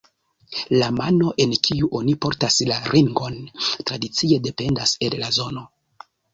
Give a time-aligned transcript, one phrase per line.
[0.77, 5.67] La mano en kiu oni portas la ringon tradicie dependas el la zono.